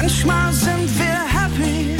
Manchmal 0.00 0.52
sind 0.52 0.88
wir 0.96 1.18
happy, 1.26 1.96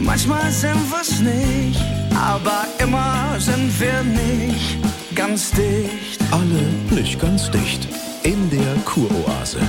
manchmal 0.00 0.50
sind 0.50 0.90
wir's 0.90 1.20
nicht. 1.20 1.80
Aber 2.12 2.64
immer 2.80 3.36
sind 3.38 3.70
wir 3.78 4.02
nicht 4.02 4.76
ganz 5.14 5.52
dicht. 5.52 6.18
Alle 6.32 6.64
nicht 6.90 7.20
ganz 7.20 7.48
dicht. 7.52 7.86
In 8.24 8.50
der 8.50 8.74
Kuroase. 8.84 9.60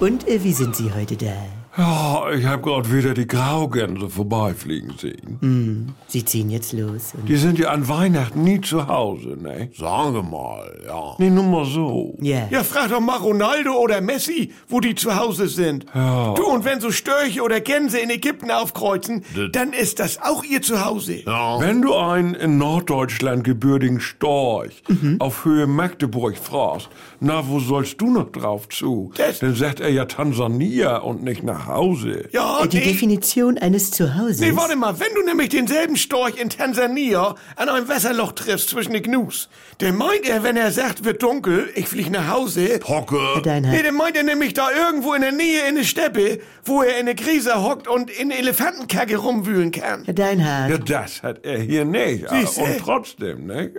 Und 0.00 0.26
äh, 0.26 0.42
wie 0.42 0.54
sind 0.54 0.74
Sie 0.74 0.90
heute 0.90 1.18
da? 1.18 1.36
Ja, 1.78 2.30
ich 2.32 2.44
hab 2.44 2.62
grad 2.64 2.92
wieder 2.92 3.14
die 3.14 3.26
Graugänse 3.28 4.08
vorbeifliegen 4.10 4.94
sehen. 4.98 5.94
Sie 6.08 6.24
ziehen 6.24 6.50
jetzt 6.50 6.72
los. 6.72 7.12
Und 7.16 7.28
Die 7.28 7.36
sind 7.36 7.56
ja 7.58 7.68
an 7.70 7.86
Weihnachten 7.88 8.42
nie 8.42 8.60
zu 8.60 8.88
Hause, 8.88 9.36
ne? 9.40 9.70
Sage 9.78 10.22
mal, 10.24 10.76
ja. 10.84 11.14
Nee, 11.18 11.30
nur 11.30 11.44
mal 11.44 11.64
so. 11.64 12.16
ja. 12.20 12.48
Ja, 12.50 12.64
frag 12.64 12.90
doch 12.90 13.00
mal 13.00 13.18
Ronaldo 13.18 13.74
oder 13.78 14.00
Messi, 14.00 14.52
wo 14.68 14.80
die 14.80 14.96
zu 14.96 15.14
Hause 15.14 15.46
sind. 15.46 15.86
Ja. 15.94 16.34
Du, 16.34 16.44
und 16.46 16.64
wenn 16.64 16.80
so 16.80 16.90
Störche 16.90 17.42
oder 17.42 17.60
Gänse 17.60 17.98
in 18.00 18.10
Ägypten 18.10 18.50
aufkreuzen, 18.50 19.22
dann 19.52 19.72
ist 19.72 20.00
das 20.00 20.20
auch 20.20 20.42
ihr 20.42 20.62
Zuhause. 20.62 21.22
Wenn 21.26 21.82
du 21.82 21.94
einen 21.94 22.34
in 22.34 22.58
Norddeutschland 22.58 23.44
gebürtigen 23.44 24.00
Storch 24.00 24.82
auf 25.20 25.44
Höhe 25.44 25.68
Magdeburg 25.68 26.36
fragst, 26.38 26.88
na, 27.20 27.46
wo 27.48 27.60
sollst 27.60 28.00
du 28.00 28.10
noch 28.10 28.32
drauf 28.32 28.68
zu? 28.68 29.12
Das- 29.16 29.38
Dann 29.38 29.54
sagt 29.54 29.78
er 29.80 29.90
ja 29.90 30.06
Tansania 30.06 30.96
und 30.98 31.22
nicht 31.22 31.44
nach 31.44 31.67
Hause. 31.68 32.28
Ja, 32.32 32.66
Die 32.66 32.78
nee. 32.78 32.84
Definition 32.84 33.58
eines 33.58 33.90
Zuhauses. 33.90 34.40
Nee, 34.40 34.52
warte 34.54 34.76
mal, 34.76 34.98
wenn 34.98 35.14
du 35.14 35.22
nämlich 35.24 35.50
denselben 35.50 35.96
Storch 35.96 36.36
in 36.40 36.50
Tansania 36.50 37.34
an 37.56 37.68
einem 37.68 37.88
Wasserloch 37.88 38.32
triffst 38.32 38.70
zwischen 38.70 38.92
den 38.92 39.02
Gnus, 39.02 39.48
dann 39.78 39.96
meint 39.96 40.28
er, 40.28 40.42
wenn 40.42 40.56
er 40.56 40.70
sagt, 40.72 41.04
wird 41.04 41.22
dunkel, 41.22 41.68
ich 41.74 41.86
flieg 41.88 42.10
nach 42.10 42.28
Hause. 42.28 42.80
Hocke. 42.86 43.18
Nee, 43.44 43.82
dann 43.82 43.94
meint 43.94 44.16
er 44.16 44.24
nämlich 44.24 44.54
da 44.54 44.68
irgendwo 44.70 45.14
in 45.14 45.20
der 45.22 45.32
Nähe 45.32 45.68
in 45.68 45.76
der 45.76 45.84
Steppe, 45.84 46.40
wo 46.64 46.82
er 46.82 46.98
in 46.98 47.06
der 47.06 47.14
Krise 47.14 47.62
hockt 47.62 47.86
und 47.86 48.10
in 48.10 48.30
Elefantenkacke 48.30 49.16
rumwühlen 49.16 49.70
kann. 49.70 50.04
Herr 50.04 50.14
Deinhardt. 50.14 50.70
Ja, 50.70 50.78
das 50.78 51.22
hat 51.22 51.44
er 51.44 51.58
hier 51.60 51.84
nicht. 51.84 52.28
Siehste? 52.28 52.62
Und 52.62 52.78
trotzdem, 52.78 53.46
ne? 53.46 53.72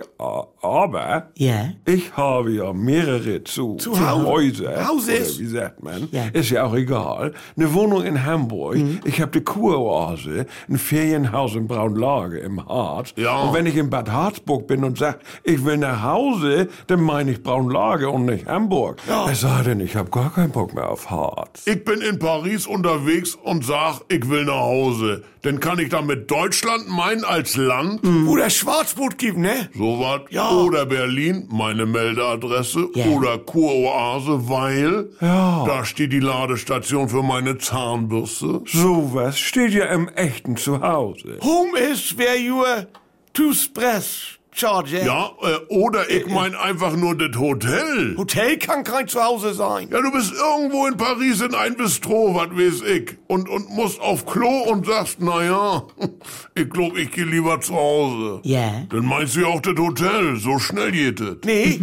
Aber 0.62 1.30
Ja. 1.36 1.70
ich 1.86 2.16
habe 2.16 2.50
ja 2.52 2.72
mehrere 2.72 3.42
zu, 3.44 3.76
Zu 3.76 3.98
Hau- 3.98 4.24
Häuser. 4.24 4.86
Hauses. 4.86 5.36
Oder 5.36 5.40
wie 5.40 5.46
sagt 5.46 5.82
man? 5.82 6.08
Ja. 6.12 6.24
Ist 6.32 6.50
ja 6.50 6.64
auch 6.64 6.74
egal. 6.74 7.32
Eine 7.56 7.72
Wohnung 7.80 8.04
in 8.04 8.26
Hamburg. 8.26 8.76
Ich 9.04 9.22
habe 9.22 9.30
die 9.30 9.40
Kuroase, 9.40 10.44
ein 10.68 10.76
Ferienhaus 10.76 11.54
in 11.54 11.66
Braunlage 11.66 12.38
im 12.38 12.66
Harz. 12.66 13.14
Ja. 13.16 13.40
Und 13.40 13.54
wenn 13.54 13.64
ich 13.64 13.74
in 13.76 13.88
Bad 13.88 14.10
Harzburg 14.10 14.66
bin 14.66 14.84
und 14.84 14.98
sag, 14.98 15.20
ich 15.44 15.64
will 15.64 15.78
nach 15.78 16.02
Hause, 16.02 16.68
dann 16.88 17.00
meine 17.00 17.30
ich 17.30 17.42
Braunlage 17.42 18.10
und 18.10 18.26
nicht 18.26 18.46
Hamburg. 18.46 18.98
Ja. 19.08 19.30
Es 19.30 19.40
sei 19.40 19.62
denn, 19.62 19.80
ich 19.80 19.96
habe 19.96 20.10
gar 20.10 20.30
keinen 20.30 20.50
Bock 20.50 20.74
mehr 20.74 20.90
auf 20.90 21.10
Harz. 21.10 21.66
Ich 21.66 21.82
bin 21.82 22.02
in 22.02 22.18
Paris 22.18 22.66
unterwegs 22.66 23.34
und 23.34 23.64
sag, 23.64 24.00
ich 24.08 24.28
will 24.28 24.44
nach 24.44 24.60
Hause. 24.60 25.22
Dann 25.42 25.58
kann 25.58 25.78
ich 25.78 25.88
damit 25.88 26.30
Deutschland 26.30 26.88
meinen 26.88 27.24
als 27.24 27.56
Land, 27.56 28.00
Wo 28.02 28.36
das 28.36 28.54
Schwarzboot 28.56 29.16
gibt, 29.16 29.38
ne? 29.38 29.70
so 29.74 29.98
was. 29.98 30.20
Ja. 30.30 30.50
Oder 30.50 30.84
Berlin, 30.84 31.48
meine 31.50 31.86
Meldeadresse. 31.86 32.88
Ja. 32.94 33.06
Oder 33.06 33.38
Kuroase, 33.38 34.48
weil 34.50 35.08
Ja. 35.20 35.64
da 35.66 35.84
steht 35.86 36.12
die 36.12 36.20
Ladestation 36.20 37.08
für 37.08 37.22
meine 37.22 37.56
Zahnbürste. 37.56 38.60
Sowas 38.66 39.38
steht 39.38 39.72
ja 39.72 39.86
im 39.86 40.08
echten 40.08 40.56
Zuhause. 40.58 41.38
Home 41.42 41.78
is 41.78 42.16
where 42.18 42.36
you 42.36 42.62
are 42.62 42.86
to 43.32 43.48
express 43.50 44.38
charge. 44.52 45.02
Ja, 45.04 45.30
äh, 45.42 45.56
oder 45.68 46.10
ich 46.10 46.26
mein 46.26 46.54
einfach 46.54 46.96
nur 46.96 47.16
das 47.16 47.38
Hotel. 47.38 48.16
Hotel 48.16 48.58
kann 48.58 48.82
kein 48.84 49.06
Zuhause 49.08 49.54
sein. 49.54 49.88
Ja, 49.92 50.00
du 50.02 50.10
bist 50.12 50.32
irgendwo 50.32 50.86
in 50.86 50.96
Paris 50.96 51.40
in 51.40 51.54
ein 51.54 51.76
Bistro, 51.76 52.34
was 52.34 52.50
weiß 52.50 52.82
ich. 52.88 53.16
Und, 53.28 53.48
und 53.48 53.70
musst 53.70 54.00
auf 54.00 54.26
Klo 54.26 54.48
und 54.70 54.86
sagst, 54.86 55.18
na 55.20 55.44
ja, 55.44 55.82
ich 56.54 56.68
glaub, 56.68 56.96
ich 56.96 57.10
geh 57.12 57.22
lieber 57.22 57.60
zu 57.60 57.74
Hause. 57.74 58.40
Ja. 58.42 58.82
Dann 58.90 59.04
meinst 59.06 59.36
du 59.36 59.40
ja 59.42 59.46
auch 59.46 59.60
das 59.60 59.76
Hotel. 59.78 60.36
So 60.36 60.58
schnell 60.58 60.90
geht 60.92 61.20
es. 61.20 61.36
Nee, 61.44 61.80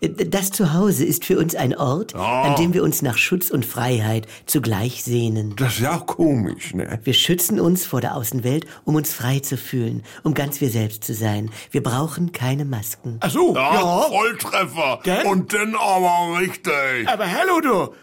Äh, 0.00 0.08
Das 0.26 0.50
Zuhause 0.50 1.04
ist 1.04 1.24
für 1.24 1.38
uns 1.38 1.54
ein 1.54 1.74
Ort, 1.76 2.14
an 2.14 2.56
dem 2.56 2.74
wir 2.74 2.82
uns 2.82 3.00
nach 3.02 3.16
Schutz 3.16 3.50
und 3.50 3.64
Freiheit 3.64 4.26
zugleich 4.46 5.02
sehnen. 5.02 5.54
Das 5.56 5.74
ist 5.74 5.80
ja 5.80 5.96
auch 5.96 6.06
komisch, 6.06 6.74
ne? 6.74 7.00
Wir 7.04 7.14
schützen 7.14 7.58
uns 7.58 7.86
vor 7.86 8.00
der 8.02 8.16
Außenwelt, 8.16 8.66
um 8.84 8.94
uns 8.96 9.12
frei 9.14 9.38
zu 9.40 9.56
fühlen, 9.56 10.02
um 10.22 10.34
ganz 10.34 10.60
wir 10.60 10.68
selbst 10.70 11.04
zu 11.04 11.14
sein. 11.14 11.50
Wir 11.70 11.82
brauchen 11.82 12.01
keine 12.32 12.64
Masken. 12.64 13.18
ach 13.20 13.30
so, 13.30 13.54
Ja, 13.54 13.74
ja. 13.74 14.00
Volltreffer. 14.08 15.00
Denn? 15.04 15.26
Und 15.26 15.52
dann 15.52 15.74
aber 15.74 16.38
richtig. 16.38 17.06
Aber 17.06 17.26
hallo 17.30 17.60
du, 17.60 17.94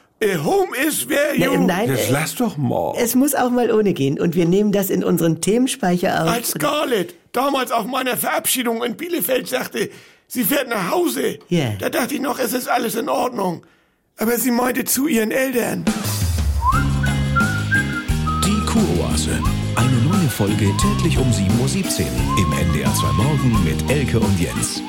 home 0.44 0.76
is 0.88 1.08
where 1.08 1.34
Na, 1.38 1.46
you... 1.46 1.54
äh, 1.54 1.58
nein, 1.58 1.90
Jetzt 1.90 2.10
äh, 2.10 2.14
lass 2.14 2.36
doch 2.36 2.58
mal. 2.58 2.94
es 2.98 3.16
muss 3.16 3.36
auch 3.36 3.50
mal 3.50 3.72
ohne 3.72 3.94
gehen 3.94 4.20
und 4.20 4.36
wir 4.36 4.46
nehmen 4.46 4.72
das 4.72 4.90
in 4.90 5.04
unseren 5.04 5.42
Themenspeicher 5.42 6.24
auf. 6.24 6.30
Als 6.30 6.52
Scarlett 6.52 7.16
damals 7.32 7.72
auf 7.72 7.86
meiner 7.86 8.18
Verabschiedung 8.18 8.84
in 8.84 8.98
Bielefeld 8.98 9.48
sagte, 9.48 9.90
sie 10.28 10.44
fährt 10.44 10.68
nach 10.70 10.92
Hause. 10.92 11.40
Ja. 11.50 11.72
Da 11.80 11.90
dachte 11.90 12.16
ich 12.16 12.22
noch, 12.22 12.40
es 12.40 12.54
ist 12.54 12.68
alles 12.70 12.96
in 12.96 13.08
Ordnung. 13.10 13.66
Aber 14.18 14.38
sie 14.38 14.52
meinte 14.52 14.84
zu 14.84 15.08
ihren 15.08 15.32
Eltern. 15.32 15.86
Die 18.46 18.66
Kuroase. 18.66 19.32
Eine 19.76 19.98
neue 20.02 20.30
Folge 20.30 20.70
täglich 20.78 21.18
um 21.18 21.30
7.17 21.32 22.02
Uhr 22.02 22.38
im 22.38 22.52
NDR 22.70 22.89
2 22.89 22.89
Morgen 23.42 23.64
mit 23.64 23.90
Elke 23.90 24.20
und 24.20 24.38
Jens. 24.38 24.84